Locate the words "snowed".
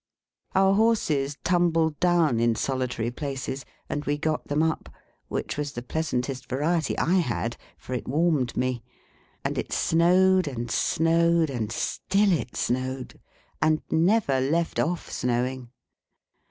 9.71-10.47, 10.71-11.51, 12.55-13.19